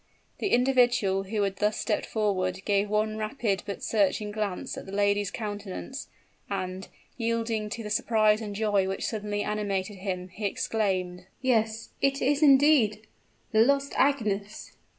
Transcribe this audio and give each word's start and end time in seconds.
The 0.39 0.47
individual 0.47 1.25
who 1.25 1.43
had 1.43 1.57
thus 1.57 1.77
stepped 1.79 2.07
forward, 2.07 2.65
gave 2.65 2.89
one 2.89 3.17
rapid 3.17 3.61
but 3.67 3.83
searching 3.83 4.31
glance 4.31 4.75
at 4.75 4.87
the 4.87 4.91
lady's 4.91 5.29
countenance; 5.29 6.07
and, 6.49 6.87
yielding 7.17 7.69
to 7.69 7.83
the 7.83 7.91
surprise 7.91 8.41
and 8.41 8.55
joy 8.55 8.87
which 8.87 9.05
suddenly 9.05 9.43
animated 9.43 9.97
him, 9.97 10.29
he 10.29 10.45
exclaimed: 10.45 11.27
"Yes 11.39 11.89
it 12.01 12.19
is, 12.19 12.41
indeed, 12.41 13.05
the 13.51 13.61
lost 13.61 13.93
Agnes!" 13.95 14.71